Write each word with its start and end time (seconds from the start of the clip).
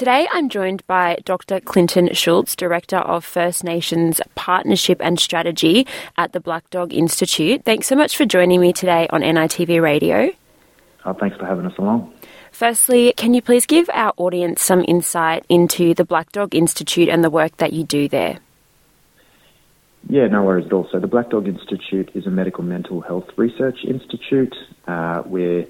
Today 0.00 0.26
I'm 0.32 0.48
joined 0.48 0.82
by 0.86 1.18
Dr. 1.26 1.60
Clinton 1.60 2.14
Schultz, 2.14 2.56
Director 2.56 2.96
of 2.96 3.22
First 3.22 3.62
Nations 3.62 4.18
Partnership 4.34 4.96
and 5.02 5.20
Strategy 5.20 5.86
at 6.16 6.32
the 6.32 6.40
Black 6.40 6.70
Dog 6.70 6.94
Institute. 6.94 7.66
Thanks 7.66 7.86
so 7.86 7.96
much 7.96 8.16
for 8.16 8.24
joining 8.24 8.62
me 8.62 8.72
today 8.72 9.08
on 9.10 9.20
NITV 9.20 9.82
Radio. 9.82 10.30
Oh, 11.04 11.12
thanks 11.12 11.36
for 11.36 11.44
having 11.44 11.66
us 11.66 11.76
along. 11.76 12.14
Firstly, 12.50 13.12
can 13.18 13.34
you 13.34 13.42
please 13.42 13.66
give 13.66 13.90
our 13.92 14.14
audience 14.16 14.62
some 14.62 14.86
insight 14.88 15.44
into 15.50 15.92
the 15.92 16.06
Black 16.06 16.32
Dog 16.32 16.54
Institute 16.54 17.10
and 17.10 17.22
the 17.22 17.28
work 17.28 17.58
that 17.58 17.74
you 17.74 17.84
do 17.84 18.08
there? 18.08 18.38
Yeah, 20.08 20.28
no 20.28 20.44
worries 20.44 20.64
at 20.64 20.72
all. 20.72 20.88
So, 20.90 20.98
the 20.98 21.08
Black 21.08 21.28
Dog 21.28 21.46
Institute 21.46 22.10
is 22.14 22.26
a 22.26 22.30
medical 22.30 22.64
mental 22.64 23.02
health 23.02 23.28
research 23.36 23.80
institute. 23.86 24.56
Uh, 24.88 25.24
we 25.26 25.66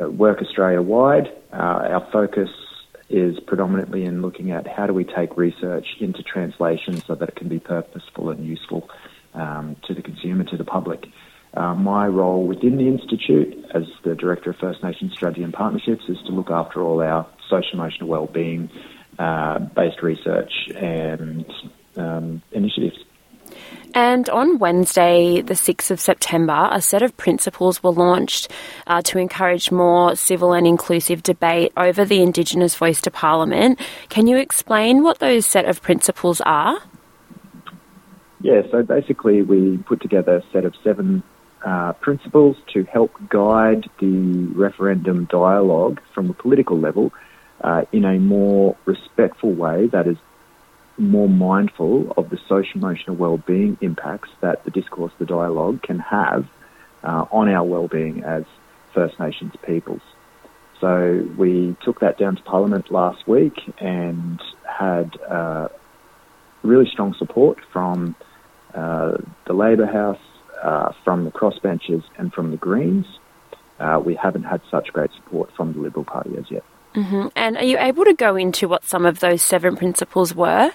uh, 0.00 0.08
work 0.08 0.40
Australia 0.40 0.80
wide. 0.80 1.26
Uh, 1.52 1.56
our 1.56 2.08
focus 2.12 2.48
is 3.08 3.38
predominantly 3.40 4.04
in 4.04 4.22
looking 4.22 4.50
at 4.50 4.66
how 4.66 4.86
do 4.86 4.92
we 4.92 5.04
take 5.04 5.36
research 5.36 5.86
into 6.00 6.22
translation 6.22 7.00
so 7.06 7.14
that 7.14 7.28
it 7.28 7.36
can 7.36 7.48
be 7.48 7.60
purposeful 7.60 8.30
and 8.30 8.44
useful 8.44 8.88
um, 9.34 9.76
to 9.86 9.94
the 9.94 10.02
consumer, 10.02 10.44
to 10.44 10.56
the 10.56 10.64
public. 10.64 11.06
Uh, 11.54 11.74
my 11.74 12.06
role 12.06 12.46
within 12.46 12.76
the 12.76 12.86
Institute 12.86 13.64
as 13.72 13.84
the 14.04 14.14
Director 14.14 14.50
of 14.50 14.56
First 14.56 14.82
Nations 14.82 15.12
Strategy 15.12 15.42
and 15.42 15.54
Partnerships 15.54 16.04
is 16.08 16.18
to 16.26 16.32
look 16.32 16.50
after 16.50 16.82
all 16.82 17.00
our 17.00 17.26
social 17.48 17.74
emotional 17.74 18.08
well-being 18.08 18.68
uh, 19.18 19.60
based 19.60 20.02
research 20.02 20.52
and 20.74 21.46
um, 21.96 22.42
initiatives. 22.52 22.98
And 23.96 24.28
on 24.28 24.58
Wednesday, 24.58 25.40
the 25.40 25.54
6th 25.54 25.90
of 25.90 25.98
September, 26.00 26.68
a 26.70 26.82
set 26.82 27.00
of 27.00 27.16
principles 27.16 27.82
were 27.82 27.92
launched 27.92 28.52
uh, 28.86 29.00
to 29.00 29.16
encourage 29.18 29.72
more 29.72 30.14
civil 30.14 30.52
and 30.52 30.66
inclusive 30.66 31.22
debate 31.22 31.72
over 31.78 32.04
the 32.04 32.20
Indigenous 32.20 32.74
voice 32.74 33.00
to 33.00 33.10
Parliament. 33.10 33.80
Can 34.10 34.26
you 34.26 34.36
explain 34.36 35.02
what 35.02 35.18
those 35.18 35.46
set 35.46 35.64
of 35.64 35.80
principles 35.80 36.42
are? 36.42 36.78
Yeah, 38.42 38.60
so 38.70 38.82
basically, 38.82 39.40
we 39.40 39.78
put 39.78 40.02
together 40.02 40.36
a 40.36 40.52
set 40.52 40.66
of 40.66 40.74
seven 40.84 41.22
uh, 41.64 41.94
principles 41.94 42.58
to 42.74 42.84
help 42.84 43.12
guide 43.30 43.88
the 43.98 44.46
referendum 44.54 45.24
dialogue 45.30 46.02
from 46.14 46.28
a 46.28 46.34
political 46.34 46.78
level 46.78 47.14
uh, 47.64 47.86
in 47.92 48.04
a 48.04 48.18
more 48.18 48.76
respectful 48.84 49.54
way 49.54 49.86
that 49.86 50.06
is 50.06 50.18
more 50.98 51.28
mindful 51.28 52.12
of 52.16 52.30
the 52.30 52.38
social 52.48 52.80
emotional 52.80 53.16
well-being 53.16 53.76
impacts 53.80 54.30
that 54.40 54.64
the 54.64 54.70
discourse, 54.70 55.12
the 55.18 55.26
dialogue 55.26 55.82
can 55.82 55.98
have 55.98 56.46
uh, 57.02 57.26
on 57.30 57.48
our 57.48 57.64
well-being 57.64 58.24
as 58.24 58.44
First 58.94 59.18
Nations 59.20 59.52
peoples. 59.66 60.00
So 60.80 61.26
we 61.36 61.76
took 61.84 62.00
that 62.00 62.18
down 62.18 62.36
to 62.36 62.42
Parliament 62.42 62.90
last 62.90 63.26
week 63.26 63.58
and 63.78 64.40
had 64.66 65.18
uh, 65.22 65.68
really 66.62 66.88
strong 66.90 67.14
support 67.14 67.58
from 67.72 68.14
uh, 68.74 69.16
the 69.46 69.52
Labor 69.52 69.86
House, 69.86 70.20
uh, 70.62 70.92
from 71.04 71.24
the 71.24 71.30
crossbenchers 71.30 72.04
and 72.18 72.32
from 72.32 72.50
the 72.50 72.56
Greens. 72.56 73.06
Uh, 73.78 74.00
we 74.04 74.14
haven't 74.14 74.44
had 74.44 74.60
such 74.70 74.92
great 74.92 75.10
support 75.12 75.50
from 75.56 75.72
the 75.72 75.78
Liberal 75.78 76.04
Party 76.04 76.36
as 76.38 76.50
yet. 76.50 76.64
Mm-hmm. 76.94 77.28
And 77.36 77.56
are 77.58 77.64
you 77.64 77.78
able 77.78 78.04
to 78.04 78.14
go 78.14 78.36
into 78.36 78.68
what 78.68 78.84
some 78.84 79.04
of 79.04 79.20
those 79.20 79.42
seven 79.42 79.76
principles 79.76 80.34
were? 80.34 80.72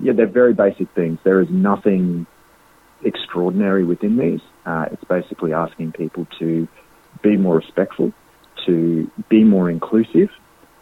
Yeah, 0.00 0.12
they're 0.12 0.26
very 0.26 0.54
basic 0.54 0.90
things. 0.94 1.18
There 1.24 1.40
is 1.40 1.48
nothing 1.50 2.26
extraordinary 3.04 3.84
within 3.84 4.16
these. 4.16 4.40
Uh, 4.66 4.86
it's 4.90 5.04
basically 5.04 5.52
asking 5.52 5.92
people 5.92 6.26
to 6.38 6.66
be 7.22 7.36
more 7.36 7.56
respectful, 7.56 8.12
to 8.66 9.10
be 9.28 9.44
more 9.44 9.70
inclusive, 9.70 10.30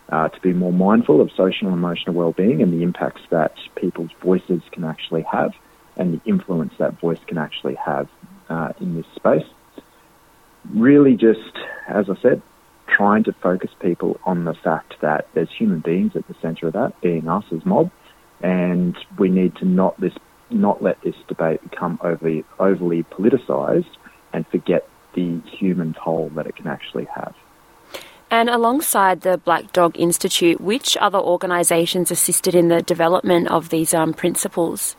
uh, 0.08 0.28
to 0.28 0.40
be 0.40 0.52
more 0.52 0.72
mindful 0.72 1.20
of 1.20 1.30
social 1.30 1.68
and 1.68 1.76
emotional 1.76 2.14
well-being 2.14 2.62
and 2.62 2.72
the 2.72 2.82
impacts 2.82 3.22
that 3.30 3.54
people's 3.76 4.10
voices 4.22 4.62
can 4.70 4.84
actually 4.84 5.22
have 5.22 5.52
and 5.96 6.14
the 6.14 6.28
influence 6.28 6.72
that 6.78 6.98
voice 7.00 7.18
can 7.26 7.38
actually 7.38 7.74
have 7.74 8.08
uh, 8.48 8.72
in 8.80 8.94
this 8.94 9.06
space. 9.14 9.46
Really, 10.74 11.16
just 11.16 11.58
as 11.88 12.08
I 12.08 12.20
said, 12.22 12.42
trying 12.88 13.24
to 13.24 13.32
focus 13.32 13.70
people 13.80 14.20
on 14.24 14.44
the 14.44 14.54
fact 14.54 14.94
that 15.00 15.28
there's 15.34 15.50
human 15.50 15.80
beings 15.80 16.12
at 16.14 16.26
the 16.28 16.34
centre 16.40 16.66
of 16.66 16.74
that, 16.74 17.00
being 17.00 17.28
us 17.28 17.44
as 17.52 17.64
mob, 17.64 17.90
and 18.42 18.96
we 19.18 19.28
need 19.28 19.56
to 19.56 19.64
not 19.64 19.98
this 20.00 20.14
not 20.50 20.82
let 20.82 21.00
this 21.02 21.14
debate 21.28 21.62
become 21.62 21.98
overly 22.02 22.44
overly 22.58 23.02
politicised 23.04 23.96
and 24.32 24.46
forget 24.48 24.88
the 25.14 25.40
human 25.58 25.94
toll 25.94 26.30
that 26.34 26.46
it 26.46 26.56
can 26.56 26.66
actually 26.66 27.04
have. 27.04 27.34
And 28.30 28.48
alongside 28.48 29.20
the 29.20 29.36
Black 29.36 29.72
Dog 29.72 29.98
Institute, 29.98 30.58
which 30.58 30.96
other 30.96 31.18
organisations 31.18 32.10
assisted 32.10 32.54
in 32.54 32.68
the 32.68 32.80
development 32.80 33.48
of 33.48 33.68
these 33.68 33.92
um, 33.92 34.14
principles? 34.14 34.96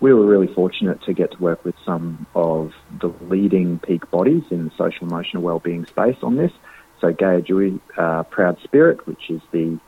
we 0.00 0.12
were 0.12 0.26
really 0.26 0.52
fortunate 0.52 1.02
to 1.02 1.12
get 1.14 1.32
to 1.32 1.38
work 1.38 1.64
with 1.64 1.74
some 1.84 2.26
of 2.34 2.72
the 3.00 3.12
leading 3.28 3.78
peak 3.78 4.10
bodies 4.10 4.42
in 4.50 4.66
the 4.66 4.70
social 4.76 5.06
emotional 5.06 5.42
wellbeing 5.42 5.86
space 5.86 6.16
on 6.22 6.36
this. 6.36 6.52
So 7.00 7.12
Gayaa 7.12 7.46
Dhuwi 7.46 7.80
uh, 7.96 8.22
Proud 8.24 8.58
Spirit, 8.62 9.06
which 9.06 9.30
is 9.30 9.40
the 9.52 9.78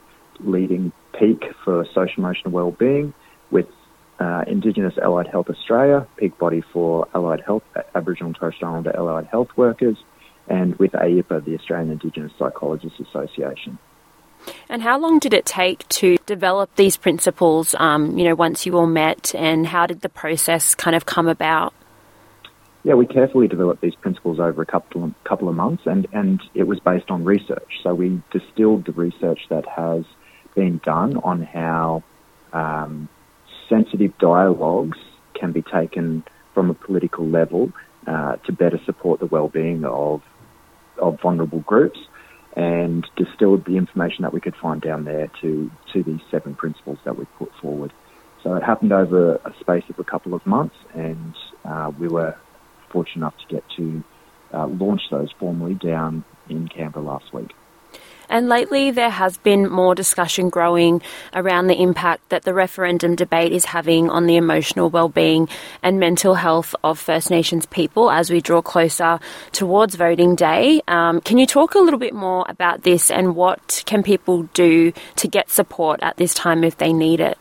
leading 0.41 0.93
peak 1.19 1.45
for 1.65 1.85
social 1.87 2.19
emotional 2.19 2.53
wellbeing, 2.53 3.15
with 3.51 3.67
uh, 4.19 4.45
Indigenous 4.47 4.97
Allied 4.99 5.29
Health 5.29 5.49
Australia, 5.49 6.07
peak 6.17 6.39
body 6.39 6.63
for 6.73 7.07
allied 7.15 7.41
health, 7.41 7.63
Aboriginal 7.95 8.29
and 8.29 8.37
Torres 8.37 8.55
Strait 8.57 8.69
Islander 8.69 8.91
allied 8.97 9.27
health 9.27 9.49
workers, 9.57 9.97
and 10.49 10.77
with 10.77 10.93
AIPA, 10.93 11.45
the 11.45 11.55
Australian 11.55 11.91
Indigenous 11.91 12.33
Psychologists 12.39 13.01
Association. 13.01 13.79
And 14.69 14.83
how 14.83 14.99
long 14.99 15.19
did 15.19 15.35
it 15.35 15.45
take 15.45 15.87
to 15.89 16.17
develop 16.27 16.75
these 16.77 16.97
principles, 16.97 17.75
um, 17.79 18.19
you 18.19 18.25
know, 18.25 18.35
once 18.35 18.67
you 18.67 18.77
all 18.77 18.87
met, 18.87 19.35
and 19.35 19.67
how 19.67 19.87
did 19.87 20.01
the 20.01 20.09
process 20.09 20.75
kind 20.75 20.97
of 20.97 21.07
come 21.07 21.29
about? 21.29 21.75
Yeah, 22.85 22.95
we 22.95 23.07
carefully 23.07 23.49
developed 23.49 23.83
these 23.83 23.97
principles 23.97 24.39
over 24.39 24.63
a 24.63 24.67
couple 24.67 25.05
of, 25.05 25.15
couple 25.25 25.49
of 25.49 25.57
months, 25.57 25.83
and, 25.87 26.07
and 26.13 26.41
it 26.55 26.65
was 26.65 26.79
based 26.81 27.11
on 27.11 27.25
research. 27.25 27.81
So 27.83 27.95
we 27.95 28.23
distilled 28.31 28.87
the 28.87 28.93
research 28.93 29.41
that 29.51 29.67
has 29.67 30.05
been 30.59 30.81
done 30.85 31.17
on 31.19 31.41
how 31.41 32.03
um, 32.53 33.09
sensitive 33.69 34.13
dialogues 34.19 34.99
can 35.39 35.53
be 35.53 35.63
taken 35.63 36.25
from 36.53 36.69
a 36.69 36.75
political 36.75 37.25
level 37.29 37.71
uh, 38.09 38.35
to 38.45 38.51
better 38.51 38.81
support 38.85 39.21
the 39.21 39.27
well-being 39.27 39.85
of 39.85 40.21
of 41.01 41.21
vulnerable 41.23 41.61
groups 41.61 42.01
and 42.57 43.07
distilled 43.17 43.65
the 43.67 43.77
information 43.77 44.23
that 44.23 44.35
we 44.35 44.41
could 44.41 44.57
find 44.61 44.83
down 44.83 45.05
there 45.05 45.31
to, 45.41 45.71
to 45.93 46.03
these 46.03 46.19
seven 46.29 46.57
principles 46.57 46.99
that 47.05 47.17
we 47.17 47.25
put 47.39 47.53
forward. 47.63 47.93
So 48.43 48.57
it 48.57 48.65
happened 48.65 48.93
over 48.93 49.37
a 49.37 49.53
space 49.61 49.85
of 49.89 49.97
a 50.01 50.05
couple 50.05 50.35
of 50.35 50.45
months, 50.45 50.75
and 50.93 51.35
uh, 51.65 51.93
we 52.01 52.09
were 52.09 52.35
fortunate 52.91 53.19
enough 53.19 53.35
to 53.47 53.55
get 53.55 53.65
to 53.77 54.03
uh, 54.53 54.67
launch 54.67 55.03
those 55.13 55.29
formally 55.39 55.75
down 55.75 56.25
in 56.49 56.67
Canberra 56.67 57.05
last 57.05 57.33
week. 57.33 57.53
And 58.29 58.49
lately, 58.49 58.91
there 58.91 59.11
has 59.11 59.39
been 59.39 59.71
more 59.71 59.95
discussion 59.95 60.51
growing 60.51 61.03
around 61.35 61.67
the 61.67 61.81
impact 61.81 62.29
that 62.29 62.43
the 62.43 62.53
referendum 62.53 63.15
debate 63.15 63.53
is 63.53 63.65
having 63.65 64.11
on 64.11 64.27
the 64.27 64.37
emotional 64.37 64.91
well-being 64.91 65.49
and 65.83 65.99
mental 65.99 66.35
health 66.35 66.75
of 66.85 66.99
First 66.99 67.31
Nations 67.31 67.65
people 67.67 68.11
as 68.11 68.31
we 68.31 68.41
draw 68.41 68.61
closer 68.61 69.19
towards 69.53 69.95
voting 69.95 70.35
day. 70.35 70.83
Um, 70.89 71.21
can 71.23 71.39
you 71.39 71.47
talk 71.47 71.75
a 71.75 71.79
little 71.79 71.99
bit 71.99 72.15
more 72.15 72.45
about 72.49 72.83
this 72.83 73.11
and 73.11 73.35
what 73.35 73.83
can 73.87 74.03
people 74.03 74.43
do 74.55 74.93
to 75.17 75.29
get 75.29 75.51
support 75.51 76.01
at 76.03 76.17
this 76.17 76.35
time 76.35 76.65
if 76.65 76.77
they 76.77 76.93
need 76.93 77.21
it? 77.21 77.39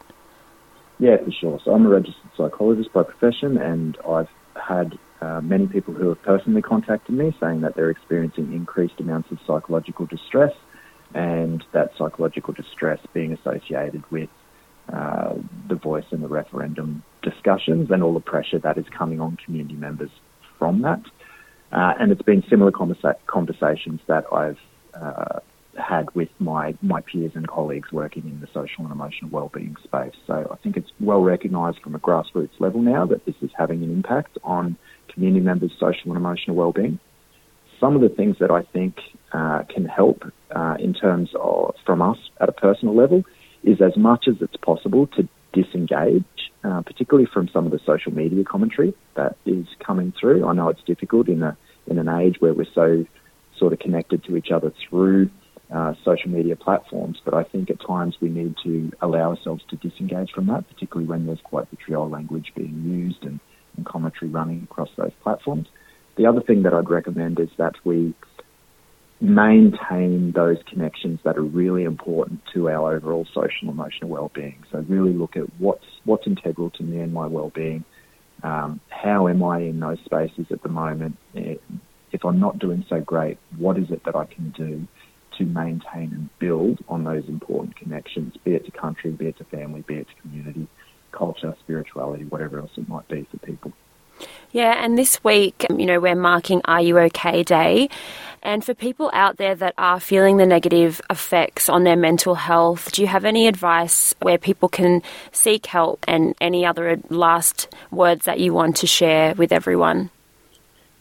Yeah, 0.99 1.17
for 1.17 1.31
sure. 1.31 1.59
So 1.63 1.73
I'm 1.73 1.85
a 1.85 1.89
registered 1.89 2.31
psychologist 2.35 2.91
by 2.91 3.03
profession, 3.03 3.57
and 3.57 3.97
I've 4.07 4.29
had 4.55 4.97
uh, 5.21 5.41
many 5.41 5.67
people 5.67 5.93
who 5.93 6.09
have 6.09 6.21
personally 6.23 6.61
contacted 6.61 7.13
me 7.13 7.35
saying 7.39 7.61
that 7.61 7.75
they're 7.75 7.89
experiencing 7.89 8.53
increased 8.53 8.99
amounts 8.99 9.31
of 9.31 9.39
psychological 9.45 10.05
distress 10.05 10.53
and 11.13 11.63
that 11.73 11.91
psychological 11.97 12.53
distress 12.53 12.99
being 13.13 13.33
associated 13.33 14.03
with 14.11 14.29
uh, 14.91 15.33
the 15.67 15.75
voice 15.75 16.05
and 16.11 16.23
the 16.23 16.27
referendum 16.27 17.03
discussions 17.21 17.89
and 17.91 18.01
all 18.03 18.13
the 18.13 18.19
pressure 18.19 18.59
that 18.59 18.77
is 18.77 18.85
coming 18.97 19.19
on 19.19 19.37
community 19.43 19.75
members 19.75 20.11
from 20.57 20.81
that. 20.81 21.01
Uh, 21.71 21.93
and 21.99 22.11
it's 22.11 22.21
been 22.21 22.43
similar 22.49 22.71
conversa- 22.71 23.15
conversations 23.27 23.99
that 24.07 24.23
I've 24.31 24.59
uh, 24.93 25.39
had 25.77 26.13
with 26.15 26.29
my, 26.39 26.75
my 26.81 27.01
peers 27.01 27.33
and 27.35 27.47
colleagues 27.47 27.91
working 27.91 28.23
in 28.23 28.39
the 28.39 28.47
social 28.47 28.85
and 28.85 28.91
emotional 28.91 29.29
wellbeing 29.29 29.75
space. 29.83 30.15
So 30.25 30.47
I 30.51 30.55
think 30.63 30.77
it's 30.77 30.91
well 30.99 31.21
recognised 31.21 31.79
from 31.83 31.93
a 31.95 31.99
grassroots 31.99 32.59
level 32.59 32.81
now 32.81 33.05
that 33.07 33.25
this 33.25 33.35
is 33.41 33.51
having 33.57 33.83
an 33.83 33.91
impact 33.91 34.37
on 34.43 34.77
community 35.09 35.43
members' 35.43 35.71
social 35.79 36.11
and 36.11 36.17
emotional 36.17 36.55
wellbeing 36.55 36.99
some 37.79 37.95
of 37.95 38.01
the 38.01 38.09
things 38.09 38.37
that 38.39 38.51
I 38.51 38.63
think 38.63 38.95
uh, 39.31 39.63
can 39.69 39.85
help 39.85 40.23
uh, 40.55 40.75
in 40.79 40.93
terms 40.93 41.29
of 41.39 41.75
from 41.85 42.01
us 42.01 42.17
at 42.39 42.49
a 42.49 42.51
personal 42.51 42.95
level 42.95 43.23
is 43.63 43.81
as 43.81 43.97
much 43.97 44.25
as 44.27 44.35
it's 44.41 44.55
possible 44.57 45.07
to 45.07 45.27
disengage, 45.53 46.23
uh, 46.63 46.81
particularly 46.81 47.27
from 47.31 47.49
some 47.49 47.65
of 47.65 47.71
the 47.71 47.79
social 47.85 48.13
media 48.13 48.43
commentary 48.43 48.93
that 49.15 49.35
is 49.45 49.65
coming 49.85 50.13
through. 50.19 50.45
I 50.45 50.53
know 50.53 50.69
it's 50.69 50.83
difficult 50.83 51.27
in 51.27 51.43
a 51.43 51.57
in 51.87 51.97
an 51.97 52.09
age 52.09 52.35
where 52.39 52.53
we're 52.53 52.65
so 52.75 53.05
sort 53.57 53.73
of 53.73 53.79
connected 53.79 54.23
to 54.25 54.35
each 54.35 54.51
other 54.51 54.73
through 54.89 55.29
uh, 55.73 55.93
social 56.03 56.29
media 56.29 56.55
platforms. 56.55 57.19
But 57.23 57.33
I 57.33 57.43
think 57.43 57.69
at 57.69 57.79
times 57.85 58.15
we 58.21 58.29
need 58.29 58.55
to 58.63 58.91
allow 59.01 59.31
ourselves 59.31 59.63
to 59.69 59.75
disengage 59.77 60.31
from 60.31 60.47
that, 60.47 60.67
particularly 60.67 61.07
when 61.07 61.25
there's 61.25 61.41
quite 61.43 61.69
vitriol 61.69 62.09
language 62.09 62.51
being 62.55 62.83
used 62.83 63.23
and, 63.23 63.39
and 63.75 63.85
commentary 63.85 64.29
running 64.29 64.63
across 64.63 64.89
those 64.97 65.11
platforms. 65.23 65.67
The 66.17 66.25
other 66.25 66.41
thing 66.41 66.63
that 66.63 66.73
I'd 66.73 66.89
recommend 66.89 67.39
is 67.39 67.49
that 67.57 67.75
we 67.83 68.13
maintain 69.19 70.31
those 70.35 70.57
connections 70.67 71.19
that 71.23 71.37
are 71.37 71.43
really 71.43 71.83
important 71.83 72.41
to 72.53 72.69
our 72.69 72.95
overall 72.95 73.25
social 73.33 73.61
and 73.61 73.69
emotional 73.69 74.09
well-being. 74.09 74.63
So 74.71 74.79
really 74.87 75.13
look 75.13 75.35
at 75.35 75.45
what's 75.59 75.85
what's 76.05 76.27
integral 76.27 76.69
to 76.71 76.83
me 76.83 76.99
and 76.99 77.13
my 77.13 77.27
well-being. 77.27 77.83
Um, 78.43 78.79
how 78.89 79.27
am 79.27 79.43
I 79.43 79.59
in 79.59 79.79
those 79.79 79.97
spaces 80.05 80.45
at 80.51 80.61
the 80.61 80.69
moment? 80.69 81.17
If 81.33 82.23
I'm 82.23 82.39
not 82.39 82.59
doing 82.59 82.85
so 82.87 82.99
great, 82.99 83.37
what 83.57 83.77
is 83.77 83.89
it 83.89 84.03
that 84.05 84.15
I 84.15 84.25
can 84.25 84.51
do 84.51 84.87
to 85.37 85.45
maintain 85.45 86.11
and 86.13 86.29
build 86.39 86.79
on 86.87 87.03
those 87.03 87.23
important 87.27 87.75
connections, 87.75 88.35
be 88.43 88.55
it 88.55 88.65
to 88.65 88.71
country, 88.71 89.11
be 89.11 89.27
it 89.27 89.37
to 89.37 89.43
family, 89.45 89.81
be 89.81 89.95
it 89.95 90.07
to 90.07 90.21
community, 90.21 90.67
culture, 91.11 91.55
spirituality, 91.59 92.25
whatever 92.25 92.59
else 92.59 92.71
it 92.77 92.87
might 92.87 93.07
be 93.07 93.27
for 93.29 93.37
people. 93.37 93.71
Yeah, 94.51 94.83
and 94.83 94.97
this 94.97 95.23
week, 95.23 95.65
you 95.69 95.85
know, 95.85 95.99
we're 95.99 96.15
marking 96.15 96.61
Are 96.65 96.81
You 96.81 96.97
OK 96.99 97.43
Day. 97.43 97.89
And 98.43 98.63
for 98.63 98.73
people 98.73 99.09
out 99.13 99.37
there 99.37 99.55
that 99.55 99.73
are 99.77 99.99
feeling 99.99 100.37
the 100.37 100.45
negative 100.45 101.01
effects 101.09 101.69
on 101.69 101.83
their 101.83 101.97
mental 101.97 102.35
health, 102.35 102.91
do 102.91 103.01
you 103.01 103.07
have 103.07 103.25
any 103.25 103.47
advice 103.47 104.15
where 104.21 104.37
people 104.37 104.69
can 104.69 105.01
seek 105.31 105.65
help 105.65 106.05
and 106.07 106.33
any 106.39 106.65
other 106.65 106.99
last 107.09 107.67
words 107.91 108.25
that 108.25 108.39
you 108.39 108.53
want 108.53 108.77
to 108.77 108.87
share 108.87 109.33
with 109.35 109.51
everyone? 109.51 110.09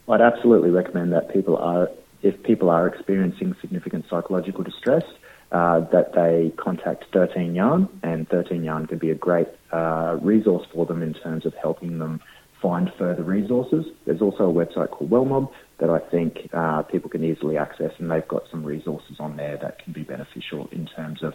I'd 0.09 0.21
absolutely 0.21 0.71
recommend 0.71 1.13
that 1.13 1.33
people 1.33 1.57
are, 1.57 1.89
if 2.21 2.41
people 2.43 2.69
are 2.69 2.87
experiencing 2.87 3.55
significant 3.61 4.05
psychological 4.09 4.63
distress, 4.63 5.03
uh, 5.51 5.81
that 5.91 6.13
they 6.13 6.51
contact 6.57 7.05
13 7.13 7.55
Yarn, 7.55 7.87
and 8.03 8.27
13 8.27 8.63
Yarn 8.63 8.87
can 8.87 8.97
be 8.97 9.11
a 9.11 9.15
great 9.15 9.47
uh, 9.71 10.17
resource 10.21 10.67
for 10.73 10.85
them 10.85 11.01
in 11.01 11.13
terms 11.13 11.45
of 11.45 11.53
helping 11.55 11.99
them 11.99 12.19
find 12.61 12.91
further 12.97 13.23
resources. 13.23 13.85
There's 14.05 14.21
also 14.21 14.49
a 14.49 14.53
website 14.53 14.89
called 14.91 15.09
Wellmob 15.09 15.51
that 15.79 15.89
I 15.89 15.99
think 15.99 16.49
uh, 16.53 16.81
people 16.83 17.09
can 17.09 17.23
easily 17.23 17.57
access, 17.57 17.91
and 17.99 18.09
they've 18.09 18.27
got 18.27 18.43
some 18.49 18.63
resources 18.63 19.17
on 19.19 19.37
there 19.37 19.57
that 19.61 19.83
can 19.83 19.93
be 19.93 20.03
beneficial 20.03 20.67
in 20.71 20.87
terms 20.87 21.23
of 21.23 21.33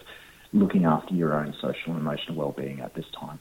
looking 0.52 0.84
after 0.84 1.14
your 1.14 1.34
own 1.34 1.54
social 1.60 1.92
and 1.92 1.98
emotional 1.98 2.36
well-being 2.36 2.80
at 2.80 2.94
this 2.94 3.06
time. 3.18 3.38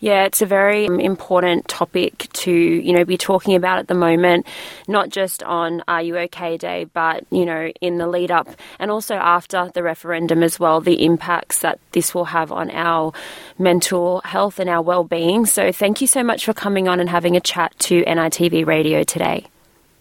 Yeah, 0.00 0.24
it's 0.24 0.42
a 0.42 0.46
very 0.46 0.86
um, 0.86 1.00
important 1.00 1.66
topic 1.66 2.28
to, 2.34 2.52
you 2.52 2.92
know, 2.92 3.04
be 3.04 3.16
talking 3.16 3.56
about 3.56 3.80
at 3.80 3.88
the 3.88 3.94
moment, 3.94 4.46
not 4.86 5.08
just 5.08 5.42
on 5.42 5.82
Are 5.88 6.00
You 6.00 6.18
OK 6.18 6.56
Day, 6.56 6.84
but, 6.84 7.24
you 7.30 7.44
know, 7.44 7.72
in 7.80 7.98
the 7.98 8.06
lead 8.06 8.30
up 8.30 8.48
and 8.78 8.92
also 8.92 9.16
after 9.16 9.70
the 9.74 9.82
referendum 9.82 10.44
as 10.44 10.60
well, 10.60 10.80
the 10.80 11.04
impacts 11.04 11.60
that 11.60 11.80
this 11.92 12.14
will 12.14 12.26
have 12.26 12.52
on 12.52 12.70
our 12.70 13.12
mental 13.58 14.20
health 14.24 14.60
and 14.60 14.70
our 14.70 14.82
well-being. 14.82 15.46
So 15.46 15.72
thank 15.72 16.00
you 16.00 16.06
so 16.06 16.22
much 16.22 16.44
for 16.44 16.52
coming 16.52 16.86
on 16.86 17.00
and 17.00 17.08
having 17.08 17.36
a 17.36 17.40
chat 17.40 17.76
to 17.80 18.04
NITV 18.04 18.66
Radio 18.66 19.02
today. 19.02 19.46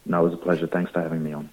No, 0.05 0.21
it 0.21 0.29
was 0.29 0.33
a 0.33 0.37
pleasure. 0.37 0.67
Thanks 0.67 0.91
for 0.91 1.01
having 1.01 1.23
me 1.23 1.33
on. 1.33 1.49